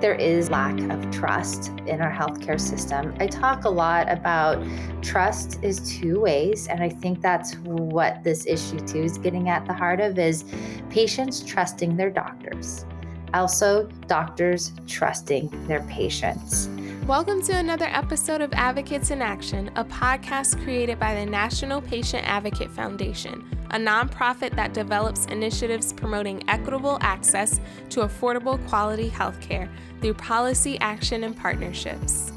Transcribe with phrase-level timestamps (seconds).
[0.00, 3.14] there is lack of trust in our healthcare system.
[3.18, 4.64] I talk a lot about
[5.02, 9.66] trust is two ways, and I think that's what this issue too is getting at
[9.66, 10.44] the heart of is
[10.88, 12.84] patients trusting their doctors.
[13.34, 16.68] Also, doctors trusting their patients.
[17.08, 22.22] Welcome to another episode of Advocates in Action, a podcast created by the National Patient
[22.28, 29.70] Advocate Foundation, a nonprofit that develops initiatives promoting equitable access to affordable quality healthcare
[30.02, 32.30] through policy action and partnerships.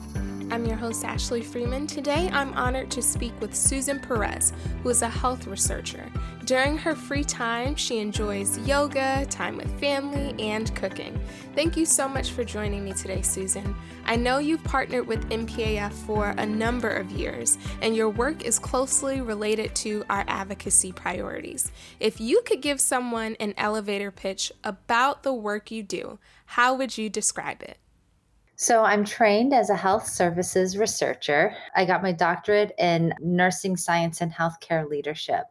[0.52, 1.88] I'm your host, Ashley Freeman.
[1.88, 4.52] Today, I'm honored to speak with Susan Perez,
[4.84, 6.12] who is a health researcher.
[6.44, 11.18] During her free time, she enjoys yoga, time with family, and cooking.
[11.56, 13.74] Thank you so much for joining me today, Susan.
[14.04, 18.60] I know you've partnered with NPAF for a number of years, and your work is
[18.60, 21.72] closely related to our advocacy priorities.
[22.02, 26.98] If you could give someone an elevator pitch about the work you do, how would
[26.98, 27.78] you describe it?
[28.62, 31.56] So, I'm trained as a health services researcher.
[31.76, 35.46] I got my doctorate in nursing science and healthcare leadership.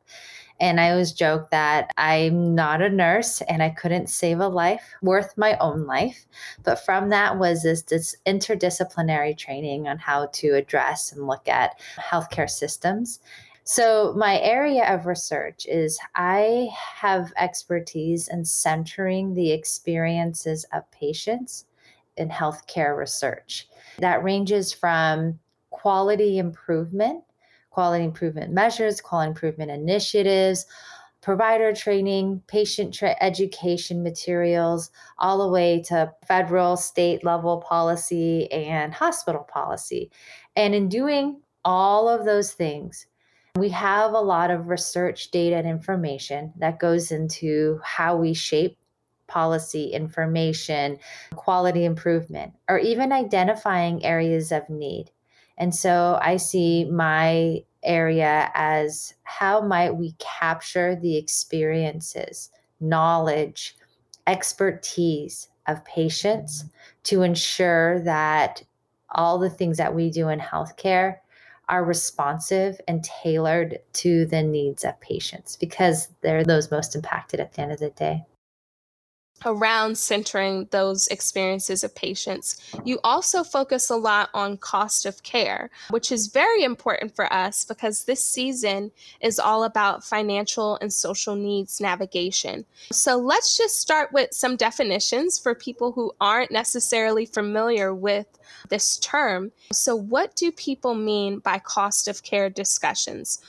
[0.60, 4.94] And I always joke that I'm not a nurse and I couldn't save a life
[5.02, 6.24] worth my own life.
[6.62, 11.80] But from that was this, this interdisciplinary training on how to address and look at
[11.98, 13.18] healthcare systems.
[13.64, 21.64] So, my area of research is I have expertise in centering the experiences of patients
[22.20, 23.66] in healthcare research.
[23.98, 25.38] That ranges from
[25.70, 27.24] quality improvement,
[27.70, 30.66] quality improvement measures, quality improvement initiatives,
[31.22, 38.94] provider training, patient tra- education materials, all the way to federal, state level policy and
[38.94, 40.10] hospital policy.
[40.56, 43.06] And in doing all of those things,
[43.56, 48.78] we have a lot of research data and information that goes into how we shape
[49.30, 50.98] policy, information,
[51.36, 55.10] quality improvement, or even identifying areas of need.
[55.56, 62.50] And so I see my area as how might we capture the experiences,
[62.80, 63.76] knowledge,
[64.26, 66.64] expertise of patients
[67.04, 68.62] to ensure that
[69.10, 71.16] all the things that we do in healthcare
[71.68, 77.52] are responsive and tailored to the needs of patients because they're those most impacted at
[77.52, 78.24] the end of the day
[79.44, 82.60] around centering those experiences of patients.
[82.84, 87.64] You also focus a lot on cost of care, which is very important for us
[87.64, 88.90] because this season
[89.20, 92.64] is all about financial and social needs navigation.
[92.92, 98.26] So let's just start with some definitions for people who aren't necessarily familiar with
[98.68, 99.52] this term.
[99.72, 103.40] So, what do people mean by cost of care discussions?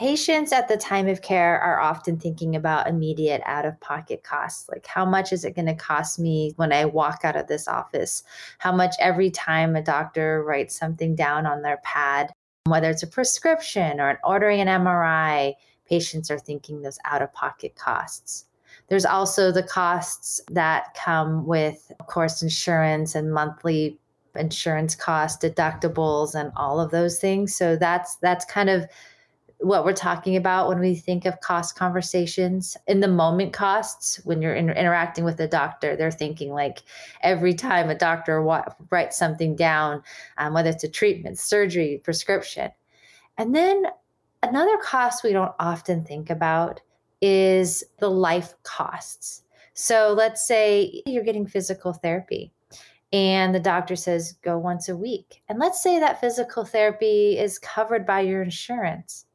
[0.00, 4.66] Patients at the time of care are often thinking about immediate out of pocket costs.
[4.66, 7.68] Like, how much is it going to cost me when I walk out of this
[7.68, 8.22] office?
[8.60, 12.32] How much every time a doctor writes something down on their pad,
[12.64, 15.52] whether it's a prescription or an ordering an MRI,
[15.86, 18.46] patients are thinking those out of pocket costs.
[18.88, 23.98] There's also the costs that come with, of course, insurance and monthly
[24.34, 27.54] insurance costs, deductibles, and all of those things.
[27.54, 28.86] So that's that's kind of
[29.60, 32.76] what we're talking about when we think of cost conversations.
[32.86, 36.82] In the moment costs when you're in, interacting with a doctor they're thinking like
[37.22, 40.02] every time a doctor wa- writes something down
[40.38, 42.70] um, whether it's a treatment surgery prescription.
[43.36, 43.84] And then
[44.42, 46.80] another cost we don't often think about
[47.20, 49.42] is the life costs.
[49.74, 52.52] So let's say you're getting physical therapy
[53.12, 55.42] and the doctor says go once a week.
[55.48, 59.26] And let's say that physical therapy is covered by your insurance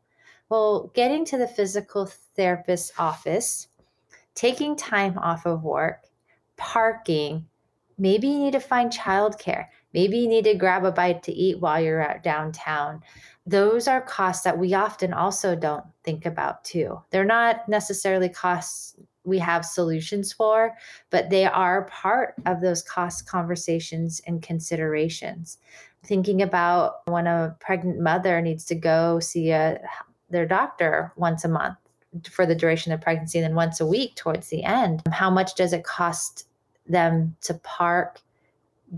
[0.50, 3.68] well, getting to the physical therapist's office,
[4.36, 6.04] taking time off of work,
[6.58, 7.46] parking,
[7.98, 9.66] maybe you need to find childcare.
[9.94, 13.02] Maybe you need to grab a bite to eat while you're at downtown.
[13.48, 17.02] Those are costs that we often also don't think about too.
[17.12, 20.76] They're not necessarily costs we have solutions for,
[21.10, 25.58] but they are part of those cost conversations and considerations.
[26.04, 29.80] Thinking about when a pregnant mother needs to go see a
[30.30, 31.78] their doctor once a month
[32.30, 35.02] for the duration of pregnancy and then once a week towards the end.
[35.12, 36.48] How much does it cost
[36.88, 38.22] them to park,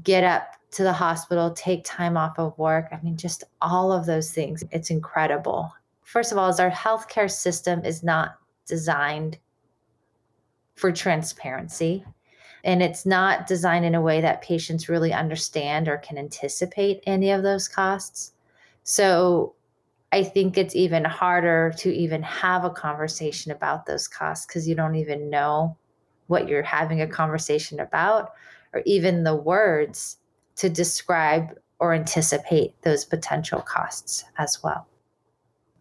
[0.04, 2.88] get up to the hospital, take time off of work?
[2.92, 4.64] I mean, just all of those things.
[4.72, 5.74] It's incredible.
[6.04, 9.38] First of all, is our healthcare system is not designed
[10.76, 12.06] for transparency.
[12.64, 17.32] And it's not designed in a way that patients really understand or can anticipate any
[17.32, 18.34] of those costs.
[18.84, 19.54] So
[20.12, 24.76] I think it's even harder to even have a conversation about those costs because you
[24.76, 25.78] don't even know
[26.28, 28.32] what you're having a conversation about
[28.74, 30.18] or even the words
[30.58, 34.88] to describe or anticipate those potential costs as well.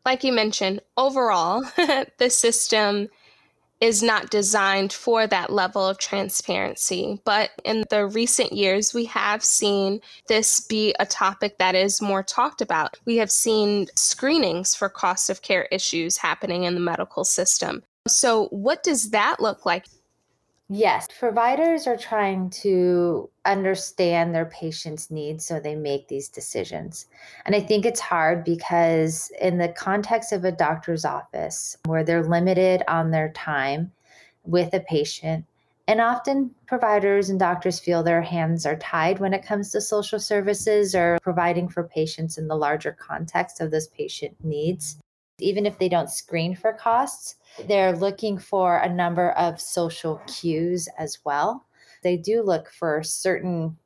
[0.05, 1.62] Like you mentioned, overall,
[2.19, 3.08] the system
[3.81, 7.20] is not designed for that level of transparency.
[7.25, 12.23] But in the recent years, we have seen this be a topic that is more
[12.23, 12.99] talked about.
[13.05, 17.82] We have seen screenings for cost of care issues happening in the medical system.
[18.08, 19.87] So, what does that look like?
[20.68, 27.06] Yes, providers are trying to understand their patients' needs so they make these decisions.
[27.44, 32.24] And I think it's hard because, in the context of a doctor's office where they're
[32.24, 33.92] limited on their time
[34.42, 35.44] with a patient,
[35.86, 40.18] and often providers and doctors feel their hands are tied when it comes to social
[40.18, 44.98] services or providing for patients in the larger context of those patient needs.
[45.38, 47.37] Even if they don't screen for costs,
[47.67, 51.67] they're looking for a number of social cues as well.
[52.03, 53.77] They do look for certain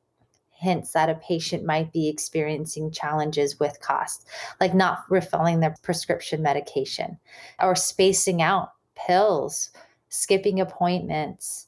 [0.51, 4.27] hints that a patient might be experiencing challenges with cost,
[4.59, 7.17] like not refilling their prescription medication
[7.59, 9.71] or spacing out pills,
[10.09, 11.67] skipping appointments.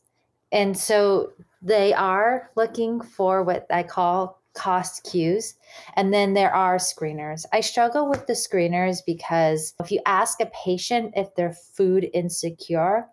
[0.52, 5.56] And so they are looking for what I call cost cues.
[5.96, 7.46] And then there are screeners.
[7.52, 13.08] I struggle with the screeners because if you ask a patient if they're food insecure,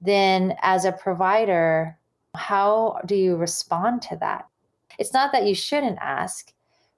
[0.00, 1.98] then as a provider,
[2.34, 4.46] how do you respond to that?
[4.98, 6.52] It's not that you shouldn't ask,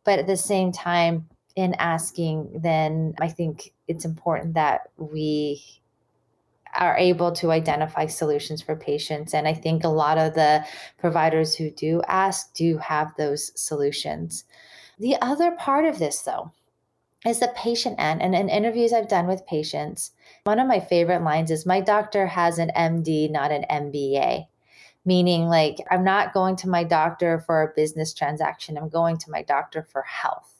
[0.05, 5.63] but at the same time, in asking, then I think it's important that we
[6.75, 9.35] are able to identify solutions for patients.
[9.35, 10.65] And I think a lot of the
[10.99, 14.45] providers who do ask do have those solutions.
[14.99, 16.53] The other part of this, though,
[17.27, 18.23] is the patient end.
[18.23, 20.13] And in interviews I've done with patients,
[20.45, 24.47] one of my favorite lines is My doctor has an MD, not an MBA.
[25.05, 29.31] Meaning, like, I'm not going to my doctor for a business transaction, I'm going to
[29.31, 30.53] my doctor for health.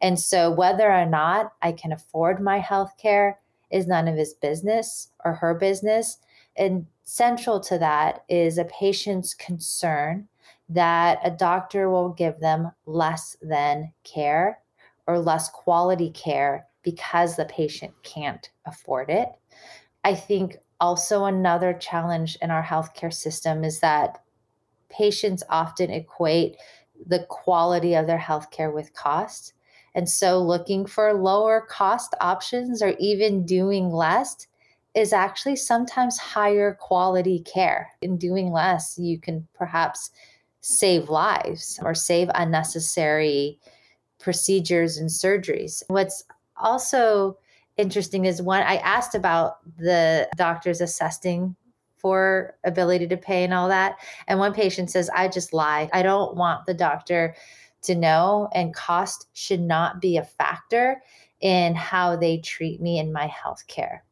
[0.00, 4.34] And so, whether or not I can afford my health care, is none of his
[4.34, 6.18] business or her business.
[6.56, 10.28] And central to that is a patient's concern
[10.68, 14.58] that a doctor will give them less than care
[15.06, 19.28] or less quality care because the patient can't afford it.
[20.04, 24.22] I think also another challenge in our healthcare system is that
[24.88, 26.56] patients often equate
[27.06, 29.52] the quality of their healthcare with cost.
[29.94, 34.46] And so looking for lower cost options or even doing less
[34.94, 37.90] is actually sometimes higher quality care.
[38.02, 40.10] In doing less, you can perhaps
[40.60, 43.58] save lives or save unnecessary
[44.18, 45.82] procedures and surgeries.
[45.88, 46.24] What's
[46.56, 47.38] also
[47.76, 51.56] interesting is when I asked about the doctors assessing
[51.96, 53.96] for ability to pay and all that.
[54.26, 55.88] And one patient says, I just lie.
[55.92, 57.34] I don't want the doctor
[57.82, 61.02] to know, and cost should not be a factor
[61.40, 64.04] in how they treat me in my health care.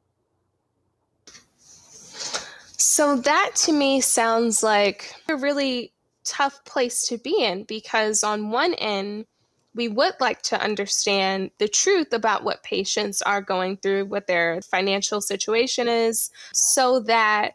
[2.81, 5.93] So, that to me sounds like a really
[6.25, 9.27] tough place to be in because, on one end,
[9.75, 14.61] we would like to understand the truth about what patients are going through, what their
[14.63, 17.53] financial situation is, so that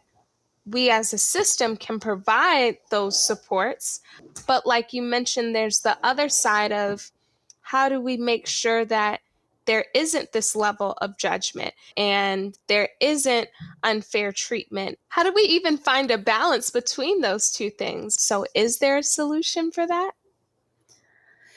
[0.66, 4.00] we as a system can provide those supports.
[4.46, 7.10] But like you mentioned, there's the other side of
[7.60, 9.20] how do we make sure that
[9.66, 13.48] there isn't this level of judgment and there isn't
[13.82, 14.98] unfair treatment.
[15.08, 18.20] How do we even find a balance between those two things?
[18.20, 20.12] So, is there a solution for that?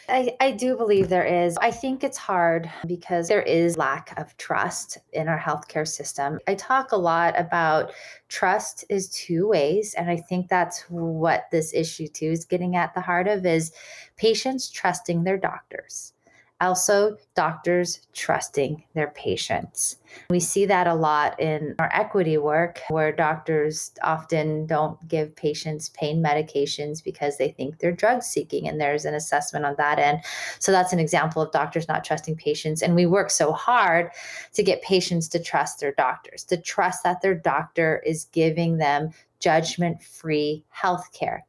[0.10, 1.58] I, I do believe there is.
[1.62, 6.40] I think it's hard because there is lack of trust in our healthcare system.
[6.48, 7.92] I talk a lot about
[8.30, 9.94] trust is two ways.
[9.96, 13.74] And I think that's what this issue too is getting at the heart of is
[14.16, 16.14] patients trusting their doctors
[16.60, 19.98] also doctors trusting their patients.
[20.30, 25.90] We see that a lot in our equity work where doctors often don't give patients
[25.90, 30.22] pain medications because they think they're drug seeking and there's an assessment on that end.
[30.60, 34.10] So that's an example of doctors not trusting patients and we work so hard
[34.54, 39.12] to get patients to trust their doctors, to trust that their doctor is giving them
[39.40, 41.46] judgment-free health care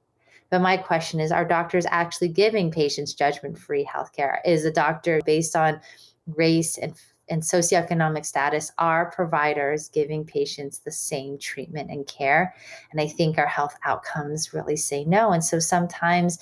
[0.51, 4.39] but my question is are doctors actually giving patients judgment free healthcare?
[4.45, 5.81] Is a doctor based on
[6.27, 6.95] race and
[7.31, 12.55] and socioeconomic status are providers giving patients the same treatment and care?
[12.91, 15.33] And i think our health outcomes really say no.
[15.33, 16.39] And so sometimes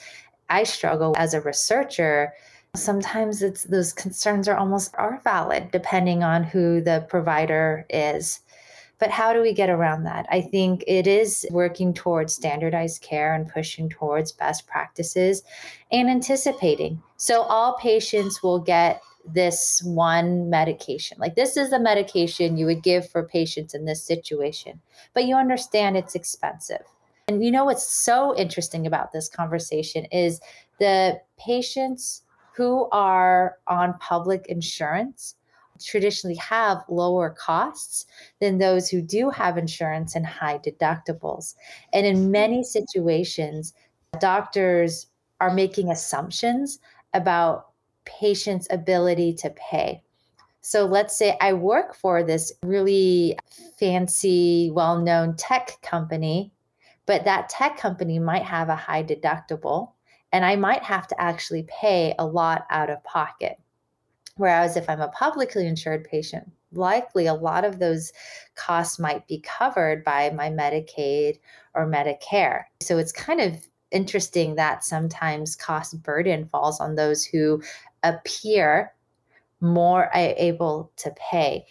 [0.48, 2.32] i struggle as a researcher.
[2.76, 8.40] Sometimes it's those concerns are almost are valid depending on who the provider is
[8.98, 10.26] But how do we get around that?
[10.30, 15.42] I think it is working towards standardized care and pushing towards best practices
[15.92, 17.02] and anticipating.
[17.16, 21.18] So all patients will get this one medication.
[21.20, 24.80] Like this is the medication you would give for patients in this situation,
[25.14, 26.82] but you understand it's expensive.
[27.28, 30.40] And you know what's so interesting about this conversation is
[30.78, 32.22] the patients
[32.54, 35.34] who are on public insurance
[35.84, 38.06] traditionally have lower costs
[38.40, 41.54] than those who do have insurance and high deductibles.
[41.92, 42.30] And in mm-hmm.
[42.30, 43.74] many situations,
[44.20, 45.06] doctors
[45.40, 46.78] are making assumptions
[47.14, 47.68] about
[48.04, 50.02] patients' ability to pay.
[50.60, 53.38] So let's say I work for this really
[53.78, 56.52] fancy, well known tech company,
[57.06, 59.92] but that tech company might have a high deductible
[60.32, 63.58] and I might have to actually pay a lot out of pocket.
[64.36, 68.12] Whereas if I'm a publicly insured patient, likely a lot of those
[68.54, 71.38] costs might be covered by my Medicaid
[71.74, 72.64] or Medicare.
[72.80, 77.62] So it's kind of interesting that sometimes cost burden falls on those who
[78.02, 78.92] appear
[79.60, 81.64] more able to pay.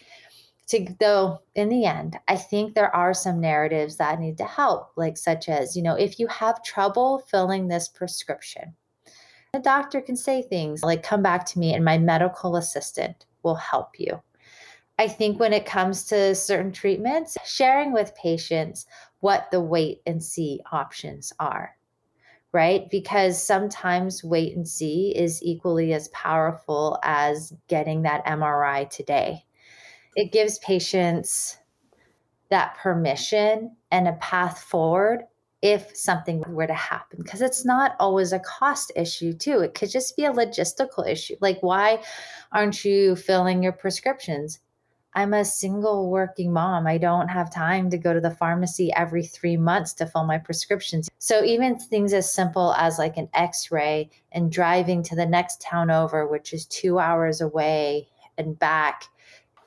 [0.70, 4.90] To, though in the end i think there are some narratives that need to help
[4.96, 8.74] like such as you know if you have trouble filling this prescription
[9.56, 13.54] the doctor can say things like, come back to me, and my medical assistant will
[13.54, 14.20] help you.
[14.98, 18.84] I think when it comes to certain treatments, sharing with patients
[19.20, 21.74] what the wait and see options are,
[22.52, 22.82] right?
[22.90, 29.42] Because sometimes wait and see is equally as powerful as getting that MRI today.
[30.16, 31.56] It gives patients
[32.50, 35.22] that permission and a path forward
[35.66, 39.60] if something were to happen because it's not always a cost issue too.
[39.60, 41.34] It could just be a logistical issue.
[41.40, 42.04] Like why
[42.52, 44.60] aren't you filling your prescriptions?
[45.14, 46.86] I'm a single working mom.
[46.86, 50.38] I don't have time to go to the pharmacy every 3 months to fill my
[50.38, 51.08] prescriptions.
[51.18, 55.90] So even things as simple as like an x-ray and driving to the next town
[55.90, 58.06] over which is 2 hours away
[58.38, 59.08] and back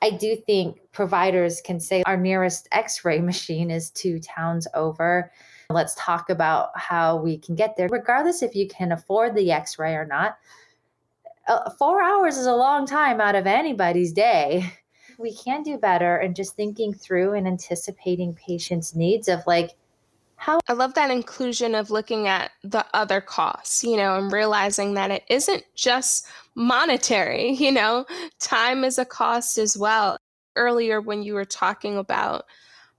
[0.02, 5.30] I do think providers can say our nearest x ray machine is two towns over.
[5.70, 9.78] Let's talk about how we can get there, regardless if you can afford the x
[9.78, 10.36] ray or not.
[11.46, 14.72] Uh, four hours is a long time out of anybody's day.
[15.18, 19.70] We can do better and just thinking through and anticipating patients' needs of like,
[20.36, 24.94] how I love that inclusion of looking at the other costs, you know, and realizing
[24.94, 28.06] that it isn't just monetary, you know,
[28.38, 30.16] time is a cost as well.
[30.56, 32.46] Earlier, when you were talking about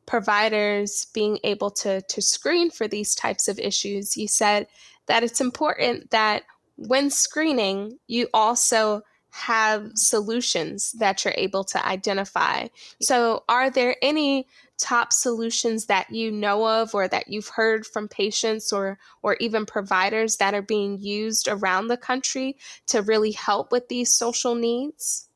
[0.06, 4.68] providers being able to, to screen for these types of issues, you said
[5.08, 6.44] that it's important that
[6.76, 12.68] when screening, you also have solutions that you're able to identify.
[13.02, 18.08] So, are there any top solutions that you know of or that you've heard from
[18.08, 23.72] patients or or even providers that are being used around the country to really help
[23.72, 25.30] with these social needs?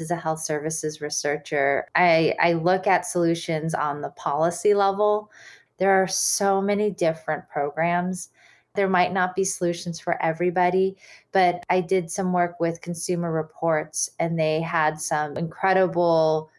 [0.00, 5.30] As a health services researcher, I, I look at solutions on the policy level.
[5.78, 8.30] There are so many different programs.
[8.74, 10.96] There might not be solutions for everybody,
[11.32, 16.50] but I did some work with Consumer Reports and they had some incredible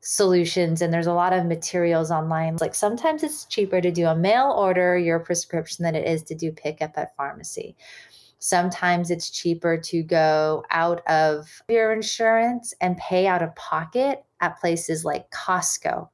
[0.00, 4.16] solutions and there's a lot of materials online like sometimes it's cheaper to do a
[4.16, 7.76] mail order your prescription than it is to do pickup at pharmacy
[8.40, 14.58] Sometimes it's cheaper to go out of your insurance and pay out of pocket at
[14.58, 16.08] places like Costco.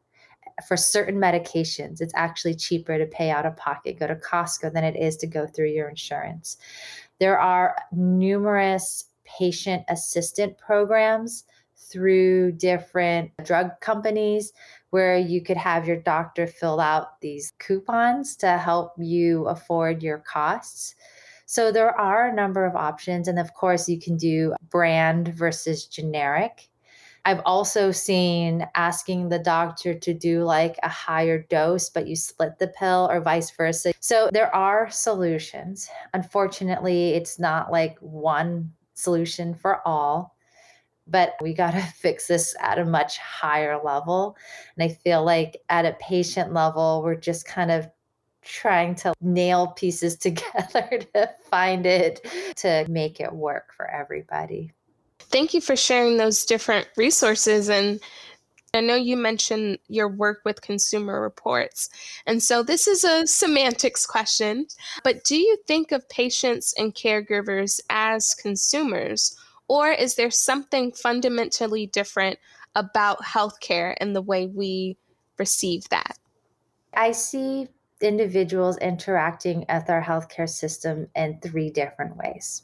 [0.66, 4.82] For certain medications, it's actually cheaper to pay out of pocket, go to Costco, than
[4.84, 6.56] it is to go through your insurance.
[7.20, 11.44] There are numerous patient assistant programs
[11.76, 14.52] through different drug companies
[14.90, 20.18] where you could have your doctor fill out these coupons to help you afford your
[20.18, 20.96] costs.
[21.46, 23.28] So there are a number of options.
[23.28, 26.68] And of course, you can do brand versus generic.
[27.24, 32.58] I've also seen asking the doctor to do like a higher dose, but you split
[32.58, 33.92] the pill or vice versa.
[33.98, 35.88] So there are solutions.
[36.14, 40.36] Unfortunately, it's not like one solution for all,
[41.08, 44.36] but we got to fix this at a much higher level.
[44.76, 47.88] And I feel like at a patient level, we're just kind of
[48.46, 52.26] trying to nail pieces together to find it
[52.56, 54.72] to make it work for everybody.
[55.18, 58.00] Thank you for sharing those different resources and
[58.74, 61.88] I know you mentioned your work with consumer reports.
[62.26, 64.66] And so this is a semantics question,
[65.02, 69.34] but do you think of patients and caregivers as consumers?
[69.68, 72.38] Or is there something fundamentally different
[72.74, 74.98] about healthcare and the way we
[75.38, 76.18] receive that?
[76.92, 77.68] I see
[78.00, 82.62] individuals interacting with our healthcare system in three different ways.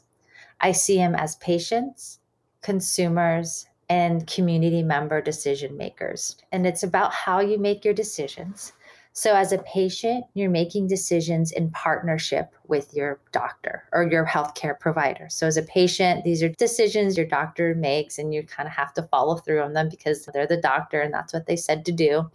[0.61, 2.19] I see them as patients,
[2.61, 6.37] consumers, and community member decision makers.
[6.51, 8.73] And it's about how you make your decisions.
[9.15, 14.79] So, as a patient, you're making decisions in partnership with your doctor or your healthcare
[14.79, 15.27] provider.
[15.29, 18.91] So, as a patient, these are decisions your doctor makes, and you kind of have
[18.95, 21.91] to follow through on them because they're the doctor and that's what they said to
[21.91, 22.31] do.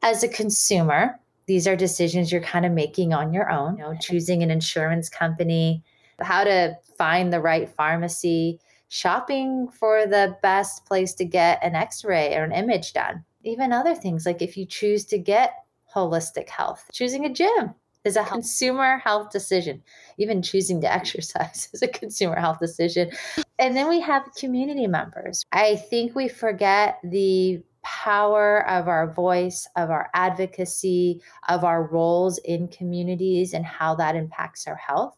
[0.00, 3.94] As a consumer, these are decisions you're kind of making on your own, you know,
[4.00, 5.82] choosing an insurance company,
[6.20, 12.04] how to find the right pharmacy, shopping for the best place to get an x
[12.04, 13.24] ray or an image done.
[13.44, 15.54] Even other things like if you choose to get
[15.94, 17.74] holistic health, choosing a gym
[18.04, 19.82] is a consumer health decision.
[20.18, 23.10] Even choosing to exercise is a consumer health decision.
[23.58, 25.44] And then we have community members.
[25.52, 32.38] I think we forget the power of our voice, of our advocacy, of our roles
[32.38, 35.16] in communities and how that impacts our health.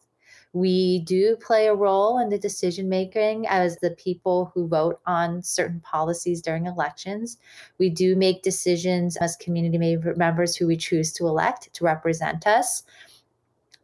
[0.53, 5.41] We do play a role in the decision making as the people who vote on
[5.41, 7.37] certain policies during elections.
[7.79, 12.83] We do make decisions as community members who we choose to elect to represent us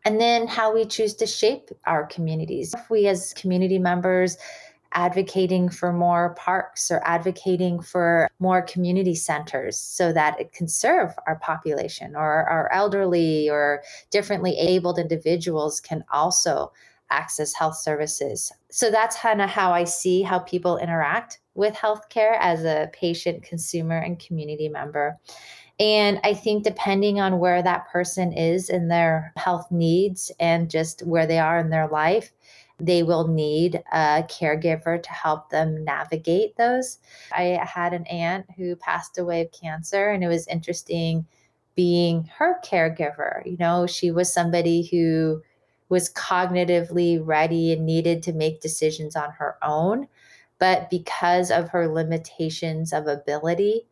[0.06, 2.74] and then how we choose to shape our communities.
[2.76, 4.38] If we, as community members,
[4.96, 11.12] advocating for more parks or advocating for more community centers so that it can serve
[11.28, 16.72] our population or our elderly or differently abled individuals can also
[17.12, 18.52] access health services.
[18.72, 23.44] So that's kind of how I see how people interact with healthcare as a patient,
[23.44, 25.18] consumer, and community member.
[25.80, 31.02] And I think depending on where that person is in their health needs and just
[31.06, 32.32] where they are in their life,
[32.78, 37.00] they will need a caregiver to help them navigate those.
[37.32, 41.26] I had an aunt who passed away of cancer, and it was interesting
[41.76, 43.46] being her caregiver.
[43.46, 45.42] You know, she was somebody who
[45.90, 50.08] was cognitively ready and needed to make decisions on her own.
[50.58, 53.88] But because of her limitations of ability,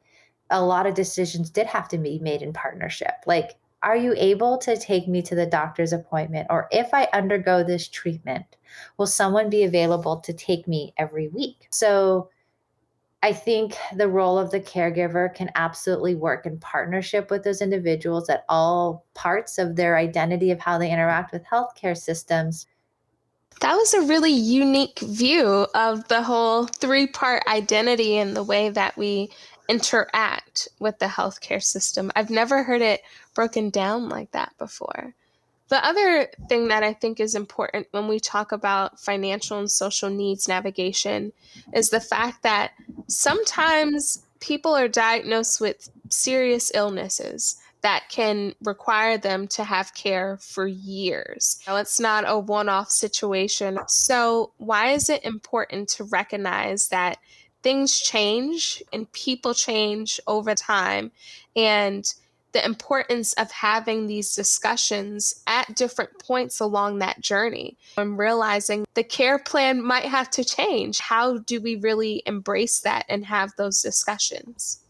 [0.50, 3.14] a lot of decisions did have to be made in partnership.
[3.26, 6.48] Like, are you able to take me to the doctor's appointment?
[6.50, 8.46] Or if I undergo this treatment,
[8.98, 11.68] will someone be available to take me every week?
[11.70, 12.30] So
[13.22, 18.30] I think the role of the caregiver can absolutely work in partnership with those individuals
[18.30, 22.68] at all parts of their identity of how they interact with healthcare systems.
[23.62, 28.70] That was a really unique view of the whole three part identity and the way
[28.70, 29.30] that we
[29.70, 32.12] interact with the healthcare system.
[32.16, 33.02] I've never heard it
[33.34, 35.14] broken down like that before.
[35.70, 40.10] The other thing that I think is important when we talk about financial and social
[40.10, 41.32] needs navigation
[41.74, 42.72] is the fact that
[43.08, 50.66] sometimes people are diagnosed with serious illnesses that can require them to have care for
[50.66, 51.60] years.
[51.68, 53.78] Now, it's not a one off situation.
[53.88, 57.20] So, why is it important to recognize that
[57.62, 61.12] things change and people change over time?
[61.56, 62.12] And
[62.54, 69.04] the importance of having these discussions at different points along that journey and realizing the
[69.04, 71.00] care plan might have to change.
[71.00, 74.83] How do we really embrace that and have those discussions?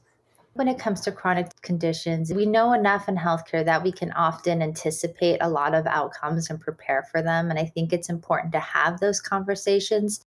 [0.53, 4.61] When it comes to chronic conditions, we know enough in healthcare that we can often
[4.61, 7.49] anticipate a lot of outcomes and prepare for them.
[7.49, 10.23] And I think it's important to have those conversations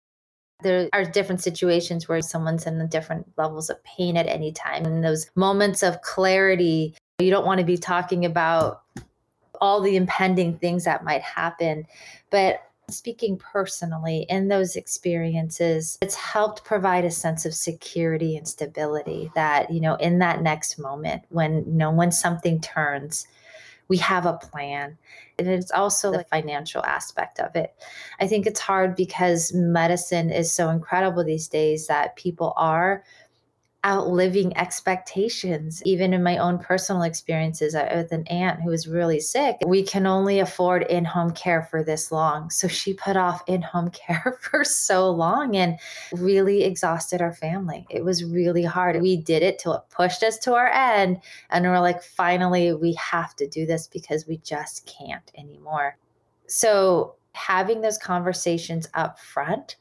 [0.62, 4.85] there are different situations where someone's in different levels of pain at any time.
[4.85, 8.82] And those moments of clarity you don't want to be talking about
[9.61, 11.87] all the impending things that might happen.
[12.30, 19.31] But speaking personally in those experiences, it's helped provide a sense of security and stability
[19.35, 23.26] that, you know, in that next moment when, you know, when something turns,
[23.88, 24.96] we have a plan.
[25.38, 27.74] And it's also the financial aspect of it.
[28.20, 33.02] I think it's hard because medicine is so incredible these days that people are
[33.85, 35.83] outliving expectations.
[35.85, 40.07] Even in my own personal experiences with an aunt who was really sick, we can
[40.07, 42.49] only afford in home care for this long.
[42.51, 45.79] So she put off in home care for so long and
[46.12, 47.87] really exhausted our family.
[47.90, 49.01] It was really hard.
[49.01, 51.21] We did it till it pushed us to our end.
[51.51, 55.97] And we're like, finally, we have to do this because we just can't anymore.
[56.47, 59.77] So having those conversations up front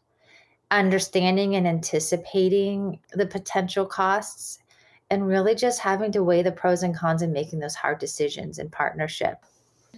[0.72, 4.60] understanding and anticipating the potential costs
[5.10, 8.58] and really just having to weigh the pros and cons and making those hard decisions
[8.58, 9.44] in partnership.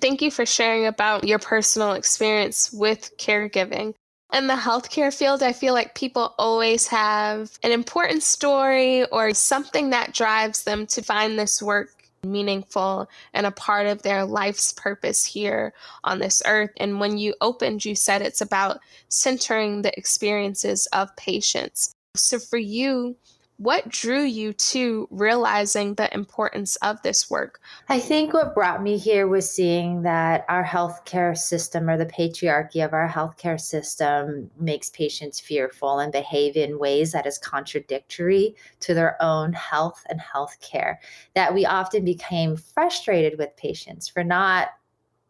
[0.02, 3.94] Thank you for sharing about your personal experience with caregiving.
[4.34, 9.92] In the healthcare field, I feel like people always have an important story or something
[9.92, 15.26] that drives them to find this work meaningful and a part of their life's purpose
[15.26, 16.72] here on this earth.
[16.78, 21.96] And when you opened, you said it's about centering the experiences of patients.
[22.16, 23.16] So for you,
[23.58, 27.60] what drew you to realizing the importance of this work?
[27.88, 32.84] I think what brought me here was seeing that our healthcare system or the patriarchy
[32.84, 38.94] of our healthcare system makes patients fearful and behave in ways that is contradictory to
[38.94, 40.98] their own health and healthcare.
[41.36, 44.70] That we often became frustrated with patients for not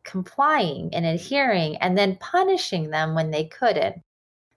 [0.04, 4.02] complying and adhering and then punishing them when they couldn't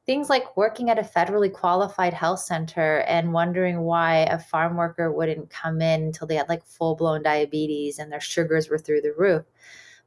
[0.06, 5.12] things like working at a federally qualified health center and wondering why a farm worker
[5.12, 9.00] wouldn't come in until they had like full blown diabetes and their sugars were through
[9.00, 9.44] the roof.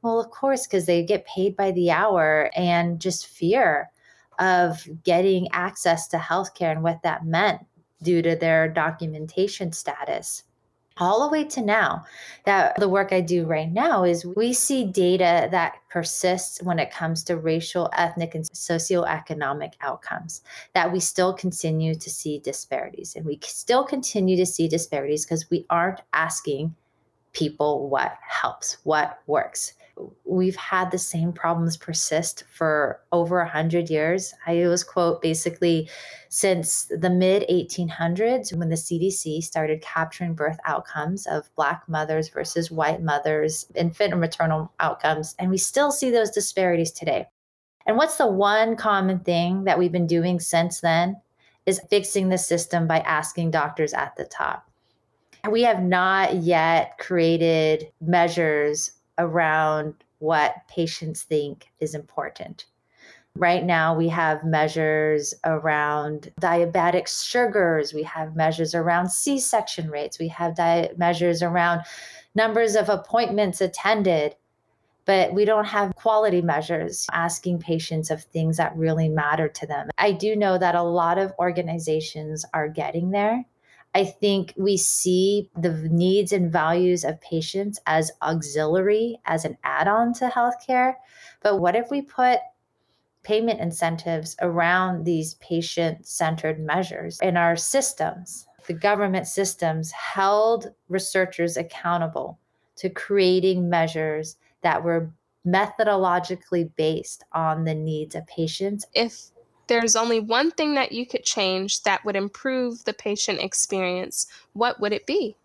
[0.02, 3.90] Well, of course, because they get paid by the hour and just fear
[4.38, 7.60] of getting access to healthcare and what that meant
[8.02, 10.44] due to their documentation status
[11.00, 12.04] all the way to now
[12.44, 16.90] that the work I do right now is we see data that persists when it
[16.90, 20.42] comes to racial, ethnic, and socioeconomic outcomes,
[20.74, 23.16] that we still continue to see disparities.
[23.16, 26.74] And we still continue to see disparities because we aren't asking
[27.32, 29.74] people what helps, what works
[30.24, 34.34] we've had the same problems persist for over a hundred years.
[34.46, 35.88] I was quote basically
[36.28, 42.70] since the mid 1800s when the CDC started capturing birth outcomes of Black mothers versus
[42.70, 47.26] white mothers, infant and maternal outcomes, and we still see those disparities today.
[47.86, 51.20] And what's the one common thing that we've been doing since then?
[51.66, 54.68] Is fixing the system by asking doctors at the top.
[55.48, 62.66] We have not yet created measures around what patients think is important.
[63.36, 70.18] Right now, we have measures around diabetic sugars, we have measures around C section rates,
[70.18, 71.82] we have di- measures around
[72.34, 74.34] numbers of appointments attended,
[75.04, 79.88] but we don't have quality measures asking patients of things that really matter to them.
[79.96, 83.44] I do know that a lot of organizations are getting there.
[83.94, 89.88] I think we see the needs and values of patients as auxiliary, as an add
[89.88, 90.94] on to healthcare.
[91.42, 92.38] But what if we put
[93.22, 98.46] payment incentives around these patient centered measures in our systems?
[98.66, 102.38] The government systems held researchers accountable
[102.76, 105.12] to creating measures that were
[105.46, 108.86] methodologically based on the needs of patients.
[108.94, 109.30] If
[109.70, 114.80] there's only one thing that you could change that would improve the patient experience, what
[114.80, 115.36] would it be?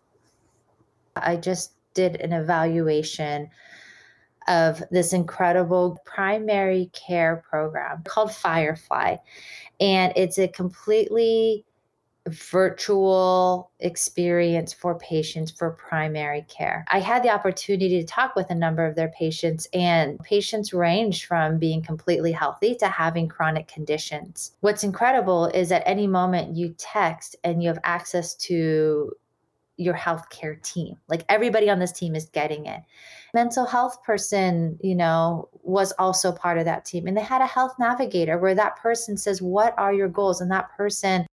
[1.14, 3.48] I just did an evaluation
[4.48, 9.16] of this incredible primary care program called Firefly.
[9.78, 11.64] And it's a completely
[12.26, 16.84] virtual experience for patients for primary care.
[16.88, 21.26] I had the opportunity to talk with a number of their patients, and patients range
[21.26, 24.52] from being completely healthy to having chronic conditions.
[24.60, 29.12] What's incredible is at any moment you text and you have access to
[29.76, 30.96] your healthcare team.
[31.08, 32.80] Like everybody on this team is getting it.
[33.34, 37.06] Mental health person, you know, was also part of that team.
[37.06, 40.40] And they had a health navigator where that person says, What are your goals?
[40.40, 41.26] And that person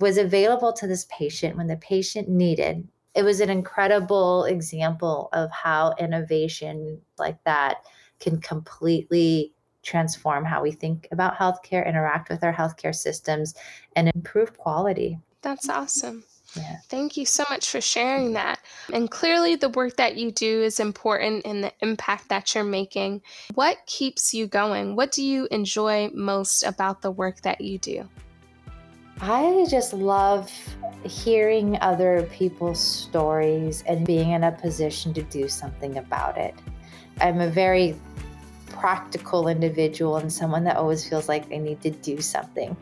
[0.00, 2.86] was available to this patient when the patient needed.
[3.14, 7.84] It was an incredible example of how innovation like that
[8.18, 9.52] can completely
[9.84, 13.54] transform how we think about healthcare, interact with our healthcare systems,
[13.94, 15.18] and improve quality.
[15.42, 16.24] That's awesome.
[16.56, 16.76] Yeah.
[16.88, 18.60] Thank you so much for sharing that.
[18.92, 23.22] And clearly, the work that you do is important in the impact that you're making.
[23.54, 24.96] What keeps you going?
[24.96, 28.08] What do you enjoy most about the work that you do?
[29.20, 30.50] I just love
[31.04, 36.54] hearing other people's stories and being in a position to do something about it.
[37.20, 37.96] I'm a very
[38.66, 42.76] practical individual and someone that always feels like they need to do something.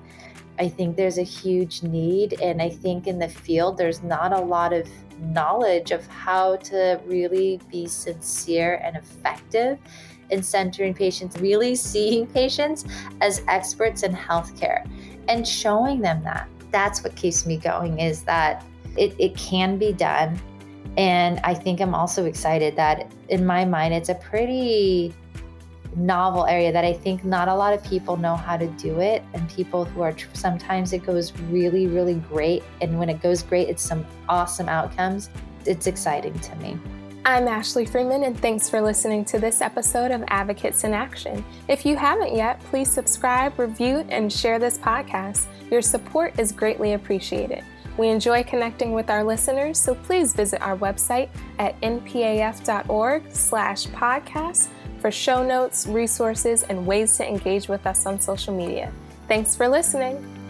[0.58, 4.40] I think there's a huge need, and I think in the field, there's not a
[4.40, 9.78] lot of knowledge of how to really be sincere and effective
[10.30, 12.84] in centering patients, really seeing patients
[13.20, 14.86] as experts in healthcare
[15.32, 16.48] and showing them that.
[16.70, 18.64] That's what keeps me going is that
[18.96, 20.38] it, it can be done.
[20.98, 25.14] And I think I'm also excited that in my mind, it's a pretty
[25.96, 29.22] novel area that I think not a lot of people know how to do it.
[29.32, 32.62] And people who are sometimes it goes really, really great.
[32.82, 35.30] And when it goes great, it's some awesome outcomes.
[35.64, 36.78] It's exciting to me.
[37.24, 41.44] I'm Ashley Freeman, and thanks for listening to this episode of Advocates in Action.
[41.68, 45.46] If you haven't yet, please subscribe, review, and share this podcast.
[45.70, 47.62] Your support is greatly appreciated.
[47.96, 51.28] We enjoy connecting with our listeners, so please visit our website
[51.60, 54.66] at npaf.org slash podcast
[54.98, 58.90] for show notes, resources, and ways to engage with us on social media.
[59.28, 60.41] Thanks for listening.